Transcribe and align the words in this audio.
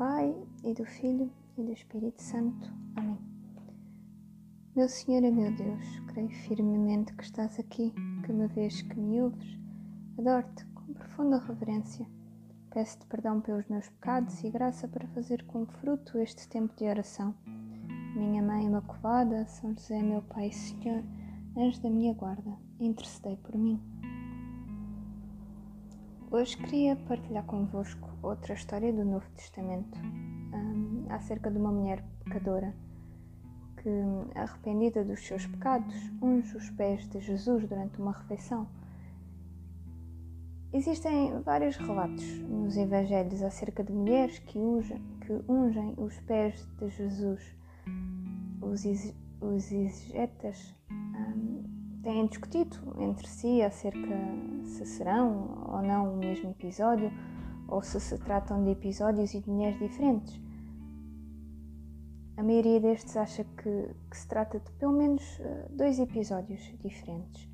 Pai 0.00 0.34
e 0.64 0.72
do 0.72 0.86
Filho 0.86 1.30
e 1.58 1.62
do 1.62 1.72
Espírito 1.72 2.22
Santo. 2.22 2.72
Amém. 2.96 3.18
Meu 4.74 4.88
Senhor 4.88 5.22
e 5.22 5.30
meu 5.30 5.54
Deus, 5.54 6.00
creio 6.06 6.30
firmemente 6.30 7.12
que 7.12 7.22
estás 7.22 7.60
aqui, 7.60 7.92
que 8.24 8.32
me 8.32 8.46
vês, 8.46 8.80
que 8.80 8.98
me 8.98 9.20
ouves. 9.20 9.58
Adoro-te 10.18 10.64
com 10.68 10.94
profunda 10.94 11.36
reverência. 11.40 12.06
Peço-te 12.70 13.04
perdão 13.08 13.42
pelos 13.42 13.68
meus 13.68 13.90
pecados 13.90 14.42
e 14.42 14.48
graça 14.48 14.88
para 14.88 15.06
fazer 15.08 15.44
com 15.44 15.66
fruto 15.66 16.16
este 16.16 16.48
tempo 16.48 16.74
de 16.76 16.84
oração. 16.84 17.34
Minha 18.16 18.42
Mãe 18.42 18.64
Imaculada, 18.64 19.44
São 19.48 19.74
José, 19.74 20.02
meu 20.02 20.22
Pai 20.22 20.48
e 20.48 20.52
Senhor, 20.54 21.04
anjo 21.54 21.78
da 21.82 21.90
minha 21.90 22.14
guarda, 22.14 22.56
intercedei 22.80 23.36
por 23.36 23.54
mim. 23.54 23.78
Hoje 26.30 26.56
queria 26.56 26.96
partilhar 26.96 27.44
convosco 27.44 28.09
outra 28.22 28.54
história 28.54 28.92
do 28.92 29.04
Novo 29.04 29.28
Testamento 29.36 29.98
um, 29.98 31.06
acerca 31.08 31.50
de 31.50 31.58
uma 31.58 31.72
mulher 31.72 32.04
pecadora 32.24 32.74
que, 33.76 33.88
arrependida 34.38 35.04
dos 35.04 35.20
seus 35.26 35.46
pecados, 35.46 35.94
unge 36.20 36.56
os 36.56 36.68
pés 36.70 37.08
de 37.08 37.20
Jesus 37.20 37.66
durante 37.66 38.00
uma 38.00 38.12
refeição. 38.12 38.68
Existem 40.72 41.40
vários 41.42 41.76
relatos 41.76 42.24
nos 42.42 42.76
Evangelhos 42.76 43.42
acerca 43.42 43.82
de 43.82 43.92
mulheres 43.92 44.38
que, 44.38 44.58
ungem, 44.58 45.02
que 45.22 45.32
ungem 45.48 45.94
os 45.96 46.16
pés 46.20 46.64
de 46.78 46.88
Jesus. 46.90 47.56
Os, 48.60 48.84
os 49.40 49.72
exegetas 49.72 50.74
um, 50.92 51.64
têm 52.02 52.26
discutido 52.26 52.76
entre 53.00 53.26
si 53.26 53.62
acerca 53.62 54.16
se 54.62 54.86
serão 54.86 55.64
ou 55.66 55.82
não 55.82 56.14
o 56.14 56.16
mesmo 56.18 56.50
episódio 56.50 57.10
ou 57.70 57.82
se 57.82 58.00
se 58.00 58.18
tratam 58.18 58.62
de 58.64 58.70
episódios 58.70 59.32
e 59.32 59.40
de 59.40 59.48
mulheres 59.48 59.78
diferentes. 59.78 60.40
A 62.36 62.42
maioria 62.42 62.80
destes 62.80 63.16
acha 63.16 63.44
que, 63.44 63.94
que 64.10 64.16
se 64.16 64.26
trata 64.28 64.58
de 64.58 64.70
pelo 64.72 64.92
menos 64.92 65.22
eh, 65.40 65.68
dois 65.70 65.98
episódios 65.98 66.60
diferentes. 66.82 67.48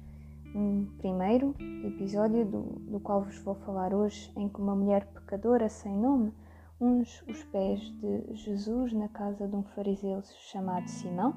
Um 0.54 0.86
primeiro 0.98 1.54
episódio 1.84 2.44
do, 2.46 2.62
do 2.90 3.00
qual 3.00 3.22
vos 3.22 3.38
vou 3.40 3.54
falar 3.56 3.92
hoje, 3.92 4.32
em 4.36 4.48
que 4.48 4.60
uma 4.60 4.74
mulher 4.74 5.06
pecadora 5.06 5.68
sem 5.68 5.96
nome 5.96 6.32
unge 6.80 7.22
os 7.28 7.42
pés 7.44 7.80
de 8.00 8.34
Jesus 8.34 8.92
na 8.92 9.08
casa 9.08 9.46
de 9.46 9.54
um 9.54 9.62
fariseu 9.62 10.22
chamado 10.50 10.88
Simão 10.88 11.34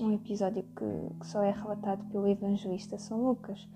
um 0.00 0.12
episódio 0.12 0.62
que, 0.62 1.18
que, 1.20 1.26
só 1.26 1.42
é 1.42 1.50
relatado 1.50 2.04
pelo 2.06 2.28
evangelista 2.28 2.98
São 2.98 3.24
Lucas 3.24 3.68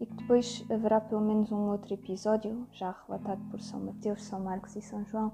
e 0.00 0.06
que 0.06 0.14
depois 0.14 0.64
haverá 0.70 1.00
pelo 1.00 1.20
menos 1.20 1.50
um 1.50 1.70
outro 1.70 1.94
episódio, 1.94 2.66
já 2.72 2.94
relatado 3.06 3.40
por 3.50 3.60
São 3.60 3.80
Mateus, 3.80 4.24
São 4.24 4.40
Marcos 4.40 4.76
e 4.76 4.82
São 4.82 5.04
João, 5.06 5.32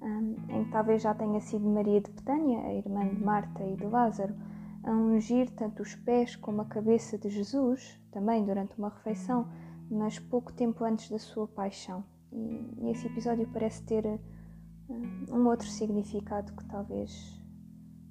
um, 0.00 0.36
em 0.48 0.64
que 0.64 0.70
talvez 0.70 1.02
já 1.02 1.14
tenha 1.14 1.40
sido 1.40 1.68
Maria 1.68 2.00
de 2.00 2.10
Betânia, 2.10 2.60
a 2.60 2.72
irmã 2.72 3.06
de 3.06 3.22
Marta 3.22 3.62
e 3.64 3.76
de 3.76 3.84
Lázaro, 3.84 4.34
a 4.82 4.90
ungir 4.92 5.50
tanto 5.50 5.82
os 5.82 5.94
pés 5.94 6.36
como 6.36 6.62
a 6.62 6.64
cabeça 6.64 7.18
de 7.18 7.28
Jesus, 7.28 8.00
também 8.10 8.44
durante 8.44 8.78
uma 8.78 8.88
refeição, 8.88 9.46
mas 9.90 10.18
pouco 10.18 10.52
tempo 10.52 10.84
antes 10.84 11.10
da 11.10 11.18
sua 11.18 11.46
paixão. 11.46 12.04
E, 12.32 12.90
esse 12.90 13.06
episódio 13.06 13.48
parece 13.52 13.82
ter 13.84 14.06
um, 14.88 15.26
um 15.30 15.46
outro 15.46 15.66
significado 15.66 16.52
que 16.52 16.64
talvez 16.66 17.42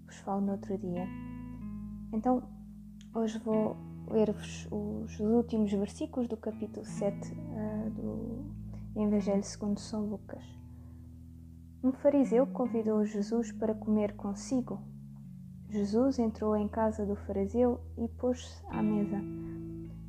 vos 0.05 0.17
falo 0.17 0.41
no 0.41 0.51
outro 0.53 0.77
dia. 0.77 1.07
Então, 2.13 2.43
hoje 3.13 3.39
vou 3.39 3.75
ler-vos 4.07 4.67
os 4.71 5.19
últimos 5.19 5.71
versículos 5.71 6.27
do 6.27 6.37
capítulo 6.37 6.85
7 6.85 7.33
uh, 7.33 7.37
eh, 7.55 7.89
do 7.89 8.45
Evangelho 8.95 9.43
segundo 9.43 9.79
São 9.79 10.05
Lucas. 10.05 10.43
Um 11.83 11.91
fariseu 11.91 12.47
convidou 12.47 13.05
Jesus 13.05 13.51
para 13.51 13.75
comer 13.75 14.15
consigo. 14.15 14.81
Jesus 15.69 16.17
entrou 16.17 16.55
em 16.55 16.67
casa 16.67 17.05
do 17.05 17.15
fariseu 17.15 17.79
e 17.97 18.07
pôs-se 18.07 18.65
à 18.69 18.81
mesa. 18.81 19.21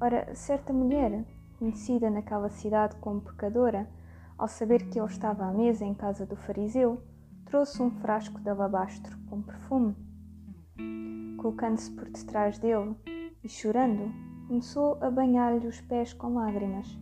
Ora, 0.00 0.34
certa 0.34 0.72
mulher, 0.72 1.24
conhecida 1.58 2.08
naquela 2.08 2.48
cidade 2.48 2.96
como 2.96 3.20
pecadora, 3.20 3.88
ao 4.36 4.48
saber 4.48 4.88
que 4.88 4.98
ele 4.98 5.08
estava 5.08 5.44
à 5.44 5.52
mesa 5.52 5.84
em 5.84 5.94
casa 5.94 6.24
do 6.24 6.36
fariseu, 6.36 7.02
trouxe 7.44 7.82
um 7.82 7.90
frasco 7.90 8.40
de 8.40 8.48
alabastro 8.48 9.18
com 9.28 9.42
perfume 9.42 9.96
colocando-se 11.38 11.90
por 11.92 12.10
detrás 12.10 12.58
dele 12.58 12.94
e 13.42 13.48
chorando, 13.48 14.12
começou 14.46 14.98
a 15.00 15.10
banhar-lhe 15.10 15.66
os 15.66 15.80
pés 15.82 16.12
com 16.12 16.34
lágrimas, 16.34 16.98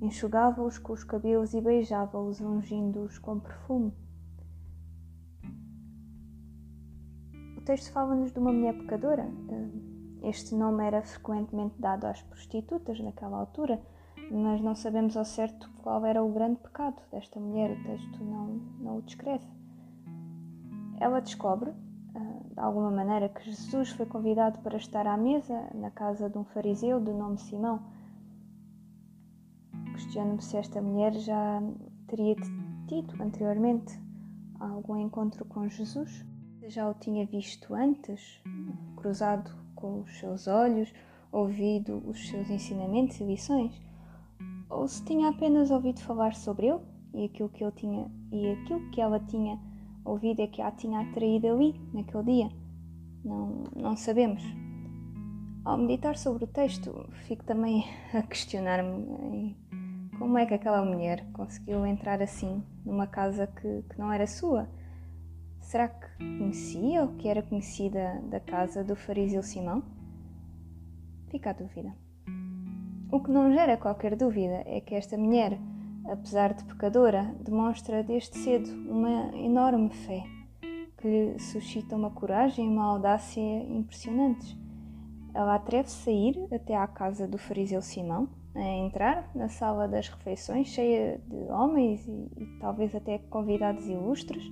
enxugava-os 0.00 0.78
com 0.78 0.92
os 0.92 1.04
cabelos 1.04 1.54
e 1.54 1.60
beijava-os, 1.60 2.40
ungindo-os 2.40 3.18
com 3.18 3.40
perfume. 3.40 3.92
O 7.56 7.60
texto 7.62 7.92
fala-nos 7.92 8.32
de 8.32 8.38
uma 8.38 8.52
mulher 8.52 8.76
pecadora. 8.78 9.28
Este 10.22 10.54
nome 10.54 10.84
era 10.84 11.02
frequentemente 11.02 11.80
dado 11.80 12.06
às 12.06 12.22
prostitutas 12.22 12.98
naquela 13.00 13.38
altura, 13.38 13.80
mas 14.30 14.60
não 14.60 14.74
sabemos 14.74 15.16
ao 15.16 15.24
certo 15.24 15.70
qual 15.82 16.04
era 16.04 16.22
o 16.22 16.32
grande 16.32 16.60
pecado 16.60 17.00
desta 17.10 17.38
mulher. 17.38 17.70
O 17.70 17.82
texto 17.84 18.24
não, 18.24 18.46
não 18.80 18.96
o 18.98 19.02
descreve. 19.02 19.46
Ela 21.00 21.20
descobre 21.20 21.72
de 22.14 22.60
alguma 22.60 22.90
maneira 22.90 23.28
que 23.28 23.44
Jesus 23.44 23.90
foi 23.90 24.06
convidado 24.06 24.58
para 24.60 24.76
estar 24.76 25.06
à 25.06 25.16
mesa 25.16 25.68
na 25.74 25.90
casa 25.90 26.28
de 26.28 26.38
um 26.38 26.44
fariseu 26.44 27.00
de 27.00 27.12
nome 27.12 27.38
Simão. 27.38 27.80
Questiono-me 29.92 30.42
se 30.42 30.56
esta 30.56 30.80
mulher 30.80 31.12
já 31.14 31.60
teria 32.06 32.34
tido 32.86 33.22
anteriormente 33.22 33.98
algum 34.58 34.96
encontro 34.96 35.44
com 35.44 35.68
Jesus, 35.68 36.24
se 36.58 36.68
já 36.68 36.88
o 36.88 36.94
tinha 36.94 37.26
visto 37.26 37.74
antes, 37.74 38.42
cruzado 38.96 39.50
com 39.74 40.00
os 40.00 40.18
seus 40.18 40.48
olhos, 40.48 40.92
ouvido 41.30 42.02
os 42.06 42.28
seus 42.28 42.50
ensinamentos 42.50 43.20
e 43.20 43.24
lições, 43.24 43.80
ou 44.68 44.88
se 44.88 45.04
tinha 45.04 45.28
apenas 45.28 45.70
ouvido 45.70 46.00
falar 46.00 46.34
sobre 46.34 46.66
ele 46.66 46.80
e 47.14 47.24
aquilo 47.24 47.48
que 47.48 47.62
ele 47.62 47.72
tinha 47.72 48.10
e 48.32 48.50
aquilo 48.52 48.90
que 48.90 49.00
ela 49.00 49.20
tinha 49.20 49.58
ouvido 50.08 50.40
é 50.40 50.46
que 50.46 50.62
a 50.62 50.70
tinha 50.70 51.00
atraído 51.00 51.48
ali, 51.48 51.74
naquele 51.92 52.24
dia. 52.24 52.50
Não, 53.24 53.64
não 53.76 53.96
sabemos. 53.96 54.42
Ao 55.64 55.76
meditar 55.76 56.16
sobre 56.16 56.44
o 56.44 56.46
texto, 56.46 57.08
fico 57.26 57.44
também 57.44 57.84
a 58.14 58.22
questionar-me 58.22 59.56
como 60.18 60.36
é 60.36 60.46
que 60.46 60.54
aquela 60.54 60.84
mulher 60.84 61.24
conseguiu 61.32 61.86
entrar 61.86 62.20
assim 62.22 62.62
numa 62.84 63.06
casa 63.06 63.46
que, 63.46 63.82
que 63.82 63.98
não 63.98 64.12
era 64.12 64.26
sua. 64.26 64.68
Será 65.60 65.88
que 65.88 66.08
conhecia 66.38 67.02
ou 67.02 67.08
que 67.16 67.28
era 67.28 67.42
conhecida 67.42 68.20
da 68.30 68.40
casa 68.40 68.82
do 68.82 68.96
fariseu 68.96 69.42
Simão? 69.42 69.82
Fica 71.30 71.50
a 71.50 71.52
dúvida. 71.52 71.94
O 73.12 73.20
que 73.22 73.30
não 73.30 73.52
gera 73.52 73.76
qualquer 73.76 74.16
dúvida 74.16 74.62
é 74.66 74.80
que 74.80 74.94
esta 74.94 75.16
mulher 75.16 75.58
apesar 76.10 76.54
de 76.54 76.64
pecadora, 76.64 77.34
demonstra 77.40 78.02
desde 78.02 78.38
cedo 78.38 78.68
uma 78.90 79.36
enorme 79.36 79.90
fé 79.90 80.24
que 80.96 81.06
lhe 81.06 81.38
suscita 81.38 81.94
uma 81.94 82.10
coragem 82.10 82.66
e 82.66 82.68
uma 82.68 82.84
audácia 82.84 83.40
impressionantes. 83.40 84.56
Ela 85.32 85.54
atreve-se 85.54 86.10
a 86.10 86.12
ir 86.12 86.48
até 86.52 86.74
à 86.74 86.86
casa 86.86 87.28
do 87.28 87.38
fariseu 87.38 87.80
Simão, 87.80 88.28
a 88.54 88.60
entrar 88.60 89.30
na 89.34 89.48
sala 89.48 89.86
das 89.86 90.08
refeições 90.08 90.66
cheia 90.68 91.20
de 91.24 91.52
homens 91.52 92.04
e, 92.08 92.28
e 92.36 92.58
talvez 92.58 92.94
até 92.94 93.18
convidados 93.18 93.86
ilustres. 93.86 94.42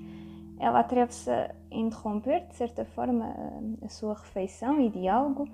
Ela 0.60 0.80
atreve-se 0.80 1.28
a 1.28 1.52
interromper, 1.72 2.46
de 2.46 2.54
certa 2.54 2.84
forma, 2.84 3.34
a, 3.82 3.88
sua 3.88 4.14
refeição 4.14 4.80
e 4.80 4.88
diálogo 4.88 5.48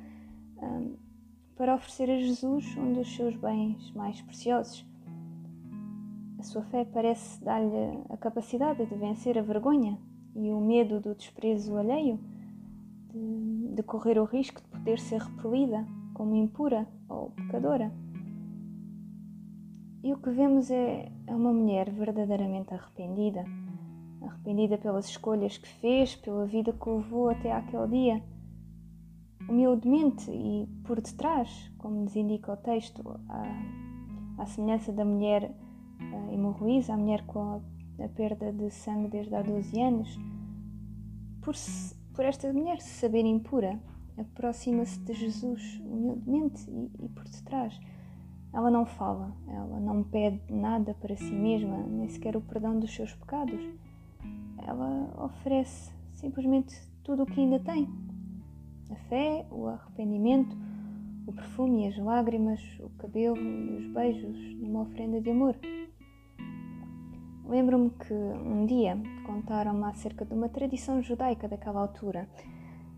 um, 0.59 0.97
para 1.57 1.75
oferecer 1.75 2.11
a 2.11 2.19
Jesus 2.19 2.77
um 2.77 2.93
dos 2.93 3.15
seus 3.17 3.34
bens 3.37 3.91
mais 3.93 4.21
preciosos 4.21 4.91
a 6.42 6.44
sua 6.44 6.62
fé 6.62 6.84
parece 6.84 7.42
dar-lhe 7.44 8.03
a 8.10 8.16
capacidade 8.16 8.84
de 8.84 8.97
vencer 8.97 9.39
a 9.39 9.42
vergonha 9.42 9.97
e 10.34 10.50
o 10.50 10.60
medo 10.60 11.00
do 11.00 11.15
desprezo 11.15 11.77
alheio, 11.77 12.18
de, 13.12 13.74
de 13.77 13.83
correr 13.84 14.18
o 14.18 14.24
risco 14.24 14.60
de 14.60 14.66
poder 14.66 14.98
ser 14.98 15.21
repelida 15.21 15.86
como 16.12 16.34
impura 16.34 16.89
ou 17.09 17.30
pecadora. 17.30 17.92
E 20.03 20.12
o 20.12 20.16
que 20.18 20.30
vemos 20.30 20.68
é, 20.68 21.12
é 21.28 21.33
uma 21.33 21.53
mulher 21.53 21.89
verdadeiramente 21.91 22.74
arrependida, 22.74 23.45
arrependida 24.21 24.77
pelas 24.77 25.09
escolhas 25.09 25.56
que 25.56 25.68
fez, 25.68 26.16
pela 26.16 26.45
vida 26.45 26.72
que 26.72 26.91
levou 26.91 27.28
até 27.28 27.53
aquele 27.53 27.86
dia. 27.86 28.24
Humildemente 29.48 30.28
e 30.28 30.66
por 30.84 31.00
detrás, 31.00 31.72
como 31.78 32.03
nos 32.03 32.16
indica 32.16 32.53
o 32.53 32.56
texto, 32.56 33.00
à 34.38 34.45
semelhança 34.47 34.92
da 34.92 35.04
mulher 35.04 35.54
uh, 36.12 36.32
hemorroísa, 36.32 36.94
a 36.94 36.97
mulher 36.97 37.22
com 37.26 37.41
a, 37.41 38.09
perda 38.09 38.53
de 38.53 38.70
sangue 38.70 39.09
desde 39.09 39.34
há 39.34 39.42
12 39.42 39.80
anos, 39.80 40.18
por, 41.41 41.54
se, 41.54 41.94
por 42.14 42.24
esta 42.24 42.53
mulher 42.53 42.80
se 42.80 43.00
saber 43.00 43.24
impura, 43.24 43.78
aproxima-se 44.18 44.98
de 45.00 45.12
Jesus 45.12 45.80
humildemente 45.84 46.68
e, 46.70 46.91
e 47.04 47.09
por 47.09 47.24
detrás. 47.24 47.78
Ela 48.53 48.70
não 48.70 48.84
fala, 48.84 49.34
ela 49.48 49.80
não 49.80 50.04
pede 50.04 50.41
nada 50.53 50.94
para 50.94 51.16
si 51.16 51.32
mesma, 51.32 51.78
nem 51.78 52.09
sequer 52.09 52.36
o 52.36 52.41
perdão 52.41 52.78
dos 52.78 52.94
seus 52.94 53.14
pecados. 53.14 53.60
ela 54.59 55.24
oferece 55.24 55.91
simplesmente 56.12 56.76
tudo 57.03 57.22
o 57.22 57.26
que 57.26 57.41
ainda 57.41 57.59
tem: 57.60 57.88
a 58.91 58.97
fé, 59.09 59.47
o 59.50 59.68
arrependimento, 59.68 60.54
o 61.26 61.32
perfume 61.32 61.84
e 61.84 61.88
as 61.88 61.97
lágrimas, 61.97 62.60
o 62.80 62.91
cabelo 62.91 63.36
e 63.38 63.76
os 63.76 63.86
beijos 63.92 64.36
numa 64.60 64.82
oferenda 64.82 65.20
de 65.20 65.30
amor. 65.30 65.56
Lembro-me 67.53 67.91
que 67.91 68.15
um 68.15 68.65
dia 68.65 68.97
contaram-me 69.27 69.84
acerca 69.84 70.25
de 70.25 70.33
uma 70.33 70.49
tradição 70.49 71.03
judaica 71.03 71.47
daquela 71.47 71.83
altura, 71.83 72.27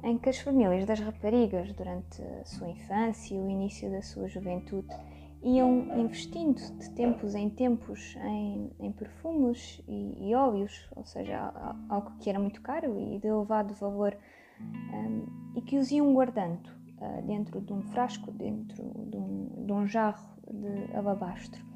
em 0.00 0.16
que 0.16 0.28
as 0.28 0.38
famílias 0.38 0.86
das 0.86 1.00
raparigas, 1.00 1.72
durante 1.72 2.22
a 2.22 2.44
sua 2.44 2.68
infância 2.68 3.34
e 3.34 3.38
o 3.40 3.50
início 3.50 3.90
da 3.90 4.00
sua 4.00 4.28
juventude, 4.28 4.86
iam 5.42 5.98
investindo 5.98 6.60
de 6.78 6.88
tempos 6.90 7.34
em 7.34 7.50
tempos 7.50 8.14
em, 8.22 8.70
em 8.78 8.92
perfumes 8.92 9.82
e, 9.88 10.28
e, 10.30 10.34
óleos, 10.36 10.88
ou 10.94 11.04
seja, 11.04 11.52
algo 11.88 12.12
que 12.20 12.30
era 12.30 12.38
muito 12.38 12.62
caro 12.62 12.96
e 12.96 13.18
de 13.18 13.26
elevado 13.26 13.74
valor, 13.74 14.16
um, 14.60 15.26
e 15.56 15.62
que 15.62 15.78
os 15.78 15.90
iam 15.90 16.14
guardando 16.14 16.68
uh, 17.00 17.26
dentro 17.26 17.60
de 17.60 17.72
um 17.72 17.82
frasco, 17.82 18.30
dentro 18.30 18.84
de 19.10 19.16
um, 19.16 19.66
de 19.66 19.72
um 19.72 19.84
jarro 19.84 20.28
de 20.48 20.96
alabastro. 20.96 21.73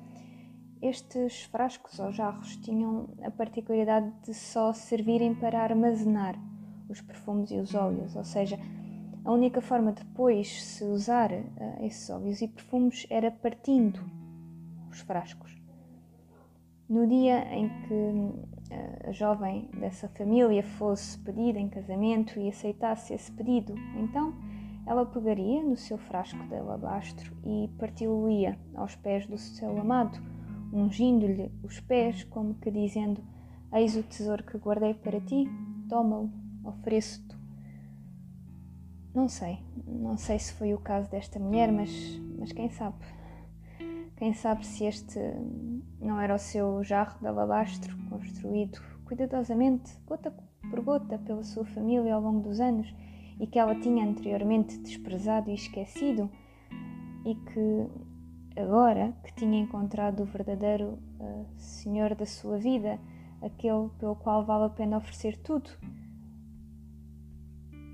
Estes 0.81 1.43
frascos 1.45 1.99
ou 1.99 2.13
jarros 2.13 2.57
tinham 2.57 3.09
a 3.23 3.31
particularidade 3.31 4.13
de 4.23 4.33
só 4.33 4.73
servirem 4.73 5.35
para 5.35 5.61
armazenar 5.61 6.39
os 6.89 7.01
perfumes 7.01 7.51
e 7.51 7.57
os 7.57 7.75
óleos, 7.75 8.15
ou 8.15 8.25
seja, 8.25 8.59
a 9.25 9.33
única 9.33 9.61
forma 9.61 9.93
de 9.93 10.05
depois 10.05 10.63
se 10.63 10.85
usar 10.85 11.33
uh, 11.33 11.85
esses 11.85 12.09
óleos 12.09 12.41
e 12.41 12.49
perfumes 12.49 13.07
era 13.11 13.31
partindo 13.31 14.01
os 14.91 15.01
frascos. 15.01 15.61
No 16.89 17.07
dia 17.07 17.45
em 17.53 17.69
que 17.83 17.95
uh, 17.95 19.09
a 19.09 19.13
jovem 19.13 19.69
dessa 19.81 20.09
família 20.09 20.63
fosse 20.63 21.19
pedida 21.19 21.59
em 21.59 21.69
casamento 21.69 22.39
e 22.39 22.49
aceitasse 22.49 23.13
esse 23.13 23.31
pedido, 23.33 23.75
então 23.97 24.33
ela 24.87 25.05
pegaria 25.05 25.63
no 25.63 25.77
seu 25.77 25.99
frasco 25.99 26.43
de 26.47 26.55
alabastro 26.55 27.37
e 27.45 27.69
partiu-o-ia 27.79 28.59
aos 28.75 28.97
pés 28.97 29.27
do 29.27 29.37
seu 29.37 29.79
amado, 29.79 30.19
ungindo-lhe 30.73 31.51
os 31.63 31.81
pés, 31.81 32.25
como 32.25 32.55
que 32.55 32.71
dizendo: 32.71 33.23
Eis 33.73 33.97
o 33.97 34.03
tesouro 34.03 34.45
que 34.45 34.59
guardei 34.59 34.95
para 34.95 35.21
ti, 35.21 35.49
toma-o, 35.89 36.31
ofereço-te 36.65 37.39
não 39.19 39.29
sei, 39.29 39.59
não 39.85 40.17
sei 40.17 40.39
se 40.39 40.53
foi 40.53 40.73
o 40.73 40.79
caso 40.79 41.11
desta 41.11 41.41
mulher, 41.41 41.73
mas, 41.73 41.91
mas 42.39 42.53
quem 42.53 42.71
sabe? 42.71 42.97
Quem 44.17 44.33
sabe 44.33 44.65
se 44.65 44.85
este 44.85 45.19
não 46.01 46.21
era 46.21 46.35
o 46.35 46.39
seu 46.39 46.85
jarro 46.85 47.19
de 47.19 47.27
alabastro 47.27 47.97
construído 48.09 48.81
cuidadosamente, 49.05 49.91
gota 50.07 50.33
por 50.71 50.81
gota, 50.83 51.19
pela 51.19 51.43
sua 51.43 51.65
família 51.65 52.15
ao 52.15 52.21
longo 52.21 52.49
dos 52.49 52.61
anos 52.61 52.95
e 53.41 53.47
que 53.47 53.59
ela 53.59 53.75
tinha 53.75 54.05
anteriormente 54.07 54.79
desprezado 54.79 55.51
e 55.51 55.55
esquecido 55.55 56.31
e 57.25 57.35
que 57.35 57.87
agora 58.59 59.13
que 59.25 59.35
tinha 59.35 59.61
encontrado 59.61 60.23
o 60.23 60.27
verdadeiro 60.27 60.99
uh, 61.21 61.47
Senhor 61.57 62.15
da 62.15 62.27
sua 62.27 62.59
vida, 62.59 62.99
aquele 63.43 63.89
pelo 63.99 64.17
qual 64.17 64.45
vale 64.45 64.65
a 64.65 64.71
pena 64.71 64.99
oferecer 64.99 65.37
tudo, 65.39 65.71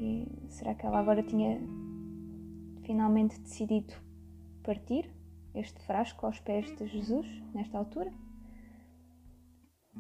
e 0.00 0.26
será 0.48 0.74
que 0.74 0.84
ela 0.84 0.98
agora 0.98 1.22
tinha 1.22 1.60
finalmente 2.82 3.40
decidido 3.40 3.94
partir 4.62 5.10
este 5.54 5.80
frasco 5.82 6.26
aos 6.26 6.40
pés 6.40 6.74
de 6.76 6.86
Jesus 6.86 7.26
nesta 7.54 7.78
altura? 7.78 8.12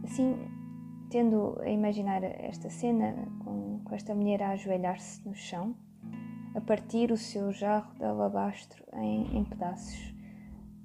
Assim, 0.02 0.36
tendo 1.10 1.58
a 1.60 1.68
imaginar 1.68 2.22
esta 2.24 2.68
cena 2.68 3.14
com, 3.44 3.80
com 3.84 3.94
esta 3.94 4.14
mulher 4.14 4.42
a 4.42 4.50
ajoelhar-se 4.50 5.26
no 5.26 5.34
chão, 5.34 5.76
a 6.54 6.60
partir 6.60 7.10
o 7.10 7.16
seu 7.16 7.52
jarro 7.52 7.94
de 7.94 8.04
alabastro 8.04 8.84
em, 8.94 9.38
em 9.38 9.44
pedaços, 9.44 10.13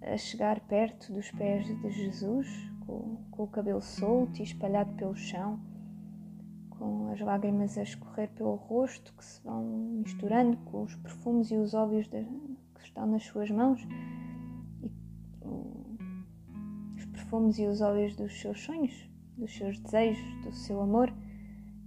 a 0.02 0.18
chegar 0.18 0.60
perto 0.62 1.14
dos 1.14 1.30
pés 1.32 1.66
de 1.66 1.92
Jesus, 1.92 2.48
com, 2.86 3.18
com 3.32 3.44
o 3.44 3.48
cabelo 3.48 3.82
solto 3.82 4.40
e 4.40 4.44
espalhado 4.44 4.94
pelo 4.94 5.16
chão, 5.16 5.60
com 6.70 7.12
as 7.12 7.20
lágrimas 7.20 7.78
a 7.78 7.84
escorrer 7.84 8.30
pelo 8.30 8.56
rosto, 8.56 9.14
que 9.14 9.26
se 9.26 9.42
vão 9.44 9.64
misturando 9.64 10.58
com 10.58 10.84
os 10.84 10.96
perfumes 10.96 11.52
e 11.52 11.56
os 11.56 11.74
óleos 11.74 12.08
de, 12.08 12.24
que 12.24 12.84
estão 12.84 13.06
nas 13.06 13.24
suas 13.24 13.50
mãos, 13.52 13.86
e 14.82 14.92
os 16.96 17.06
perfumes 17.06 17.60
e 17.60 17.66
os 17.66 17.82
óleos 17.82 18.16
dos 18.16 18.40
seus 18.40 18.62
sonhos, 18.62 19.10
dos 19.38 19.56
seus 19.56 19.80
desejos, 19.80 20.42
do 20.44 20.54
seu 20.54 20.82
amor, 20.82 21.14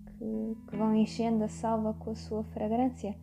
que, 0.06 0.56
que 0.69 0.76
vão 0.76 0.94
enchendo 0.94 1.44
a 1.44 1.49
salva 1.49 1.94
com 1.94 2.11
a 2.11 2.15
sua 2.15 2.44
fragrância. 2.44 3.17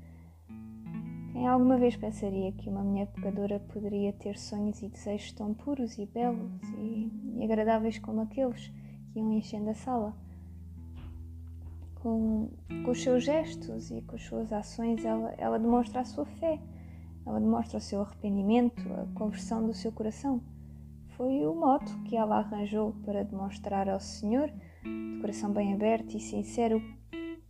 Quem 1.40 1.48
alguma 1.48 1.78
vez 1.78 1.96
pensaria 1.96 2.52
que 2.52 2.70
uma 2.70 2.84
mulher 2.84 3.08
pecadora 3.08 3.62
poderia 3.72 4.12
ter 4.12 4.38
sonhos 4.38 4.84
e 4.84 4.90
desejos 4.90 5.32
tão 5.32 5.54
puros 5.54 5.98
e 5.98 6.06
belos 6.06 6.52
e, 6.78 7.42
agradáveis 7.42 7.98
como 7.98 8.20
aqueles 8.20 8.68
que 9.14 9.20
iam 9.20 9.32
enchendo 9.32 9.70
a 9.70 9.74
sala? 9.74 10.14
com, 11.96 12.50
com 12.84 12.92
os 12.92 13.02
seus 13.02 13.24
gestos 13.24 13.90
e 13.90 14.02
com 14.02 14.18
as 14.18 14.24
suas 14.24 14.52
ações, 14.52 15.06
ela, 15.06 15.34
ela 15.38 15.58
demonstra 15.58 16.02
a 16.02 16.06
sua 16.06 16.26
fé, 16.26 16.60
ela 17.26 17.40
demonstra 17.40 17.78
o 17.78 17.82
seu 17.82 18.02
arrependimento, 18.02 18.82
a 18.92 19.08
conversão 19.18 19.66
do 19.66 19.74
seu 19.74 19.94
coração. 19.94 20.42
Foi 21.16 21.46
o 21.46 21.56
modo 21.56 22.04
que 22.04 22.18
ela 22.18 22.40
arranjou 22.40 22.94
para 23.06 23.24
demonstrar 23.24 23.88
ao 23.88 24.02
Senhor, 24.02 24.52
de 24.84 25.22
coração 25.22 25.54
bem 25.54 25.74
aberto 25.74 26.18
e 26.18 26.20
sincero, 26.20 26.82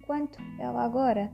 quanto 0.05 0.37
ela 0.59 0.85
agora 0.85 1.31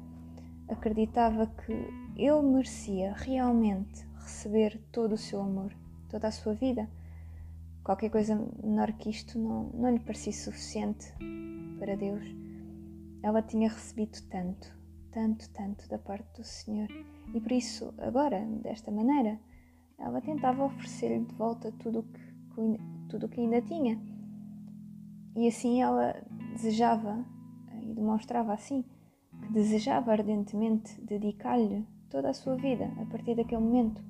acreditava 0.68 1.48
que 1.48 1.74
ele 2.16 2.42
merecia 2.42 3.14
realmente 3.14 4.08
receber 4.16 4.82
todo 4.92 5.14
o 5.14 5.18
seu 5.18 5.42
amor, 5.42 5.76
toda 6.10 6.28
a 6.28 6.32
sua 6.32 6.54
vida. 6.54 6.90
Qualquer 7.84 8.10
coisa 8.10 8.36
menor 8.64 8.92
que 8.94 9.10
isto 9.10 9.38
não, 9.38 9.70
não 9.74 9.92
lhe 9.92 10.00
parecia 10.00 10.34
suficiente 10.34 11.14
para 11.80 11.96
Deus. 11.96 12.24
Ela 13.22 13.42
tinha 13.42 13.70
recebido 13.70 14.20
tanto, 14.30 14.76
tanto, 15.12 15.50
tanto 15.52 15.88
da 15.88 16.00
parte 16.00 16.42
do 16.42 16.44
Senhor 16.44 16.90
e 17.34 17.42
por 17.42 17.52
isso, 17.52 17.94
agora, 17.98 18.40
desta 18.62 18.92
maneira, 18.92 19.40
ela 19.98 20.22
tentava 20.22 20.66
oferecer-lhe 20.66 21.26
de 21.26 21.36
volta 21.36 21.72
tudo 21.80 22.04
que, 22.04 22.80
tudo 23.10 23.26
o 23.26 23.30
que 23.30 23.42
ainda 23.42 23.62
tinha. 23.62 24.00
E 25.36 25.48
assim 25.48 25.82
ela 25.82 26.16
desejava, 26.54 27.26
e 27.82 27.94
demonstrava 27.94 28.54
assim, 28.54 28.86
desejava 29.52 30.12
ardentemente 30.12 31.00
dedicar-lhe 31.02 31.86
toda 32.10 32.30
a 32.30 32.34
sua 32.34 32.56
vida 32.56 32.86
a 33.02 33.06
partir 33.06 33.36
daquele 33.36 33.62
momento, 33.62 34.04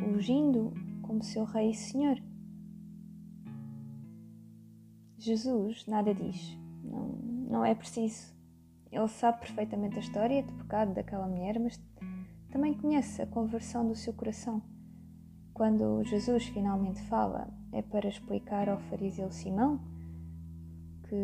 ungindo 0.00 0.72
como 1.02 1.22
seu 1.22 1.44
Rei 1.44 1.70
e 1.70 1.74
Senhor. 1.74 2.20
Jesus 5.18 5.86
nada 5.86 6.14
diz, 6.14 6.56
não, 6.82 7.08
não 7.48 7.64
é 7.64 7.74
preciso. 7.74 8.34
Ele 8.90 9.08
sabe 9.08 9.40
perfeitamente 9.40 9.96
a 9.96 10.00
história 10.00 10.42
de 10.42 10.52
pecado 10.52 10.94
daquela 10.94 11.26
mulher, 11.26 11.58
mas 11.58 11.80
também 12.50 12.74
conhece 12.74 13.20
a 13.20 13.26
conversão 13.26 13.86
do 13.86 13.96
seu 13.96 14.12
coração. 14.12 14.62
Quando 15.52 16.04
Jesus 16.04 16.46
finalmente 16.46 17.02
fala, 17.02 17.48
é 17.72 17.82
para 17.82 18.08
explicar 18.08 18.68
ao 18.68 18.78
fariseu 18.82 19.30
Simão 19.30 19.80
que, 21.08 21.16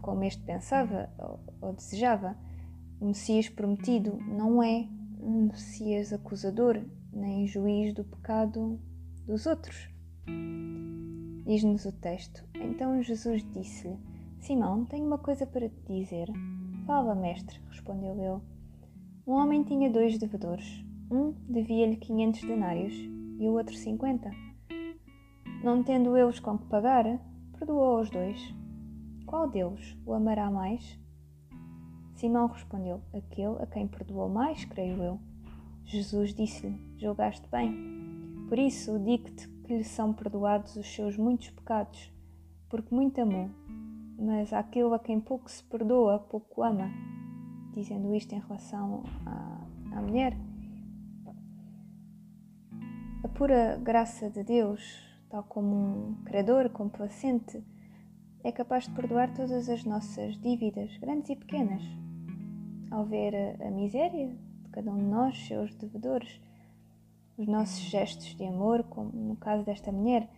como 0.00 0.24
este 0.24 0.42
pensava 0.42 1.10
ou, 1.18 1.40
ou 1.60 1.72
desejava, 1.72 2.36
o 3.00 3.06
Messias 3.06 3.48
prometido 3.48 4.18
não 4.28 4.62
é 4.62 4.88
um 5.20 5.46
Messias 5.46 6.12
acusador 6.12 6.82
nem 7.12 7.46
juiz 7.46 7.94
do 7.94 8.04
pecado 8.04 8.80
dos 9.26 9.46
outros. 9.46 9.88
Diz-nos 11.46 11.84
o 11.84 11.92
texto: 11.92 12.44
Então 12.54 13.02
Jesus 13.02 13.44
disse-lhe: 13.52 13.98
Simão, 14.38 14.84
tenho 14.84 15.06
uma 15.06 15.18
coisa 15.18 15.46
para 15.46 15.68
te 15.68 15.80
dizer. 15.86 16.28
Fala, 16.86 17.14
mestre, 17.14 17.60
respondeu 17.68 18.14
ele. 18.14 18.42
Um 19.26 19.32
homem 19.32 19.62
tinha 19.62 19.90
dois 19.90 20.18
devedores. 20.18 20.84
Um 21.10 21.32
devia-lhe 21.48 21.96
quinhentos 21.96 22.40
denários 22.42 22.94
e 23.38 23.48
o 23.48 23.52
outro 23.52 23.74
cinquenta. 23.76 24.30
Não 25.62 25.82
tendo 25.82 26.16
eles 26.16 26.40
com 26.40 26.58
que 26.58 26.66
pagar, 26.66 27.04
perdoou 27.58 28.00
os 28.00 28.10
dois. 28.10 28.59
Qual 29.30 29.48
deles 29.48 29.96
o 30.04 30.12
amará 30.12 30.50
mais? 30.50 30.98
Simão 32.16 32.48
respondeu: 32.48 33.00
Aquele 33.14 33.62
a 33.62 33.66
quem 33.66 33.86
perdoou 33.86 34.28
mais, 34.28 34.64
creio 34.64 35.00
eu. 35.00 35.20
Jesus 35.84 36.34
disse-lhe: 36.34 36.76
Julgaste 36.98 37.48
bem. 37.48 37.72
Por 38.48 38.58
isso 38.58 38.98
digo-te 38.98 39.46
que 39.62 39.76
lhe 39.76 39.84
são 39.84 40.12
perdoados 40.12 40.74
os 40.74 40.92
seus 40.92 41.16
muitos 41.16 41.48
pecados, 41.50 42.12
porque 42.68 42.92
muito 42.92 43.20
amou. 43.20 43.48
Mas 44.18 44.52
aquele 44.52 44.92
a 44.92 44.98
quem 44.98 45.20
pouco 45.20 45.48
se 45.48 45.62
perdoa, 45.62 46.18
pouco 46.18 46.64
ama. 46.64 46.90
Dizendo 47.72 48.12
isto 48.12 48.34
em 48.34 48.40
relação 48.40 49.04
à, 49.24 49.96
à 49.96 50.02
mulher. 50.02 50.36
A 53.22 53.28
pura 53.28 53.76
graça 53.80 54.28
de 54.28 54.42
Deus, 54.42 54.82
tal 55.28 55.44
como 55.44 55.76
um 55.76 56.14
credor 56.24 56.68
complacente, 56.70 57.64
é 58.42 58.50
capaz 58.50 58.84
de 58.84 58.94
perdoar 58.94 59.32
todas 59.34 59.68
as 59.68 59.84
nossas 59.84 60.38
dívidas, 60.40 60.96
grandes 60.98 61.30
e 61.30 61.36
pequenas. 61.36 61.82
Ao 62.90 63.04
ver 63.04 63.34
a, 63.34 63.68
a 63.68 63.70
miséria 63.70 64.28
de 64.62 64.68
cada 64.70 64.90
um 64.90 64.98
de 64.98 65.04
nós, 65.04 65.38
seus 65.46 65.74
devedores, 65.74 66.40
os 67.36 67.46
nossos 67.46 67.80
gestos 67.80 68.34
de 68.34 68.44
amor, 68.44 68.84
como 68.84 69.10
no 69.12 69.36
caso 69.36 69.64
desta 69.64 69.92
mulher, 69.92 70.28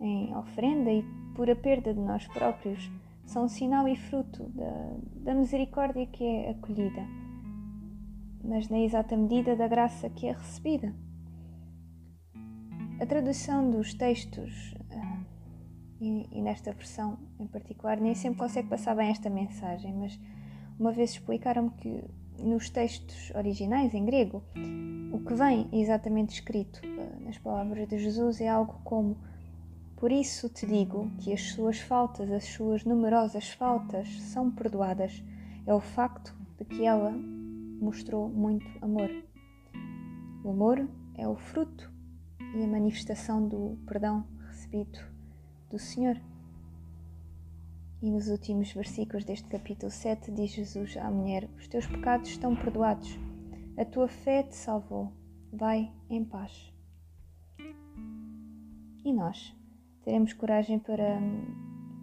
em 0.00 0.34
ofrenda 0.36 0.90
e 0.90 1.04
por 1.34 1.48
a 1.48 1.56
perda 1.56 1.94
de 1.94 2.00
nós 2.00 2.26
próprios, 2.28 2.90
são 3.24 3.48
sinal 3.48 3.86
e 3.88 3.96
fruto 3.96 4.44
da, 4.50 4.96
da 5.24 5.34
misericórdia 5.34 6.06
que 6.06 6.24
é 6.24 6.50
acolhida, 6.50 7.06
mas 8.44 8.68
na 8.68 8.80
exata 8.80 9.16
medida 9.16 9.54
da 9.54 9.68
graça 9.68 10.10
que 10.10 10.26
é 10.26 10.32
recebida. 10.32 10.94
A 13.00 13.06
tradução 13.06 13.70
dos 13.70 13.94
textos, 13.94 14.74
ah, 14.90 15.20
e, 16.00 16.28
e 16.30 16.42
nesta 16.42 16.72
versão 16.72 17.18
em 17.38 17.46
particular, 17.46 18.00
nem 18.00 18.14
sempre 18.14 18.38
consegue 18.38 18.68
passar 18.68 18.94
bem 18.94 19.10
esta 19.10 19.30
mensagem, 19.30 19.94
mas 19.94 20.18
uma 20.78 20.92
vez 20.92 21.10
explicaram-me 21.10 21.70
que 21.70 22.04
nos 22.38 22.70
textos 22.70 23.30
originais 23.34 23.94
em 23.94 24.04
grego, 24.04 24.42
o 25.12 25.20
que 25.20 25.34
vem 25.34 25.68
exatamente 25.72 26.34
escrito 26.34 26.80
ah, 26.84 27.20
nas 27.20 27.38
palavras 27.38 27.86
de 27.88 27.98
Jesus 27.98 28.40
é 28.40 28.48
algo 28.48 28.80
como 28.82 29.16
por 30.02 30.10
isso 30.10 30.48
te 30.48 30.66
digo 30.66 31.08
que 31.20 31.32
as 31.32 31.52
suas 31.52 31.78
faltas, 31.78 32.28
as 32.32 32.42
suas 32.44 32.84
numerosas 32.84 33.50
faltas, 33.50 34.08
são 34.22 34.50
perdoadas. 34.50 35.22
É 35.64 35.72
o 35.72 35.78
facto 35.78 36.34
de 36.58 36.64
que 36.64 36.84
ela 36.84 37.12
mostrou 37.80 38.28
muito 38.28 38.66
amor. 38.80 39.08
O 40.42 40.50
amor 40.50 40.88
é 41.14 41.28
o 41.28 41.36
fruto 41.36 41.88
e 42.40 42.64
a 42.64 42.66
manifestação 42.66 43.46
do 43.46 43.78
perdão 43.86 44.26
recebido 44.48 45.11
do 45.72 45.78
Senhor. 45.78 46.20
E 48.00 48.10
nos 48.10 48.28
últimos 48.28 48.70
versículos 48.72 49.24
deste 49.24 49.48
capítulo 49.48 49.90
7 49.90 50.30
diz 50.30 50.52
Jesus 50.52 50.96
à 50.96 51.10
mulher: 51.10 51.48
Os 51.56 51.66
teus 51.66 51.86
pecados 51.86 52.28
estão 52.28 52.54
perdoados, 52.54 53.18
a 53.76 53.84
tua 53.84 54.06
fé 54.06 54.42
te 54.42 54.54
salvou, 54.54 55.12
vai 55.52 55.90
em 56.08 56.24
paz. 56.24 56.72
E 59.04 59.12
nós? 59.12 59.56
teremos 60.04 60.32
coragem 60.32 60.78
para 60.78 61.20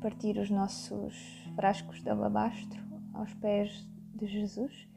partir 0.02 0.38
os 0.38 0.50
nossos 0.50 1.14
frascos 1.56 2.02
de 2.02 2.10
alabastro 2.10 2.82
aos 3.14 3.34
pés 3.36 3.86
de 4.16 4.26
Jesus, 4.26 4.88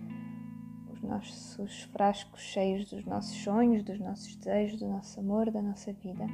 os 0.93 1.03
nossos 1.03 1.83
frascos 1.85 2.41
cheios 2.41 2.89
dos 2.89 3.05
nossos 3.05 3.37
sonhos, 3.43 3.83
dos 3.83 3.99
nossos 3.99 4.37
desejos, 4.37 4.79
do 4.79 4.87
nosso 4.87 5.19
amor, 5.19 5.51
da 5.51 5.61
nossa 5.61 5.93
vida. 5.93 6.25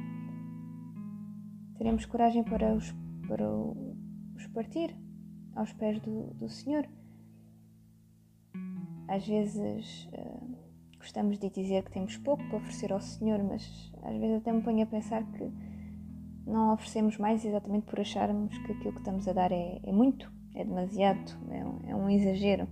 Teremos 1.79 2.05
coragem 2.05 2.43
para 2.43 2.75
os, 2.75 2.93
para 3.25 3.49
os 3.49 4.47
partir 4.53 4.93
aos 5.55 5.71
pés 5.71 5.97
do, 6.01 6.33
do 6.33 6.49
Senhor. 6.49 6.85
Às 9.07 9.25
vezes 9.25 10.09
uh, 10.11 10.57
gostamos 10.97 11.39
de 11.39 11.49
dizer 11.49 11.85
que 11.85 11.91
temos 11.91 12.17
pouco 12.17 12.43
para 12.49 12.57
oferecer 12.57 12.91
ao 12.91 12.99
Senhor, 12.99 13.41
mas 13.41 13.93
às 14.03 14.17
vezes 14.17 14.41
até 14.41 14.51
me 14.51 14.61
ponho 14.61 14.83
a 14.83 14.87
pensar 14.87 15.23
que 15.31 15.49
não 16.45 16.73
oferecemos 16.73 17.17
mais 17.17 17.45
exatamente 17.45 17.85
por 17.85 17.97
acharmos 17.97 18.57
que 18.57 18.73
aquilo 18.73 18.91
que 18.91 18.99
estamos 18.99 19.25
a 19.29 19.31
dar 19.31 19.53
é, 19.53 19.79
é 19.81 19.91
muito, 19.93 20.29
é 20.55 20.65
demasiado, 20.65 21.31
é 21.49 21.65
um, 21.65 21.89
é 21.91 21.95
um 21.95 22.09
exagero. 22.09 22.67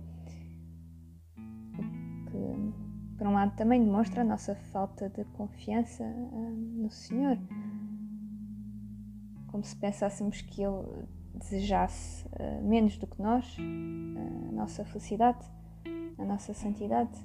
Que, 2.26 3.16
por 3.16 3.26
um 3.26 3.32
lado, 3.32 3.56
também 3.56 3.82
demonstra 3.82 4.20
a 4.20 4.24
nossa 4.24 4.54
falta 4.54 5.08
de 5.08 5.24
confiança 5.32 6.04
uh, 6.04 6.50
no 6.50 6.90
Senhor. 6.90 7.38
Como 9.48 9.64
se 9.64 9.76
pensássemos 9.76 10.40
que 10.40 10.62
Ele 10.62 11.06
desejasse 11.34 12.26
uh, 12.26 12.62
menos 12.62 12.96
do 12.96 13.06
que 13.06 13.20
nós, 13.20 13.56
uh, 13.58 14.48
a 14.48 14.52
nossa 14.52 14.84
felicidade, 14.84 15.44
a 16.16 16.24
nossa 16.24 16.54
santidade, 16.54 17.18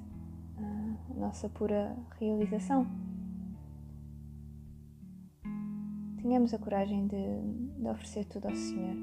a 0.56 1.14
nossa 1.14 1.48
pura 1.48 1.96
realização. 2.18 2.86
tenhamos 6.24 6.54
a 6.54 6.58
coragem 6.58 7.06
de, 7.06 7.16
de 7.78 7.86
oferecer 7.86 8.24
tudo 8.24 8.48
ao 8.48 8.56
Senhor. 8.56 8.96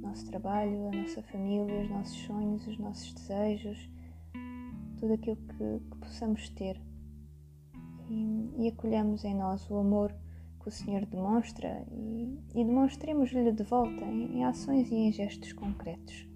Nosso 0.00 0.26
trabalho, 0.26 0.88
a 0.88 0.96
nossa 0.96 1.22
família, 1.22 1.82
os 1.82 1.90
nossos 1.90 2.16
sonhos, 2.16 2.66
os 2.66 2.78
nossos 2.78 3.12
desejos, 3.12 3.90
tudo 4.98 5.12
aquilo 5.12 5.36
que, 5.36 5.80
que 5.90 5.98
possamos 5.98 6.48
ter. 6.48 6.80
E, 8.08 8.54
e 8.56 8.68
acolhamos 8.68 9.22
em 9.22 9.34
nós 9.34 9.68
o 9.68 9.76
amor 9.76 10.14
que 10.60 10.68
o 10.68 10.70
Senhor 10.70 11.04
demonstra 11.06 11.84
e, 11.90 12.38
e 12.54 12.64
demonstremos-lhe 12.64 13.50
de 13.52 13.64
volta 13.64 14.04
em, 14.04 14.38
em 14.38 14.44
ações 14.44 14.90
e 14.90 14.94
em 14.94 15.12
gestos 15.12 15.52
concretos. 15.52 16.26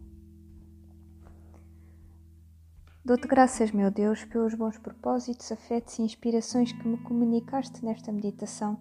Dou-te 3.05 3.29
graças, 3.29 3.71
meu 3.71 3.91
Deus, 3.91 4.25
pelos 4.25 4.55
bons 4.55 4.79
propósitos, 4.79 5.53
afetos 5.53 5.99
e 5.99 6.03
inspirações 6.03 6.73
que 6.73 6.89
me 6.89 6.97
comunicaste 6.99 7.85
nesta 7.85 8.11
meditação 8.11 8.79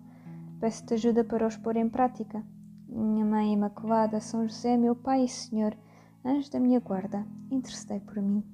Peço-te 0.64 0.94
ajuda 0.94 1.26
para 1.26 1.46
os 1.46 1.58
pôr 1.58 1.76
em 1.76 1.90
prática. 1.90 2.42
Minha 2.88 3.26
Mãe 3.26 3.52
Imaculada, 3.52 4.22
São 4.22 4.48
José, 4.48 4.78
meu 4.78 4.96
Pai 4.96 5.26
e 5.26 5.28
Senhor, 5.28 5.76
anjo 6.24 6.50
da 6.50 6.58
minha 6.58 6.80
guarda, 6.80 7.28
intercedei 7.52 8.00
por 8.00 8.22
mim. 8.22 8.53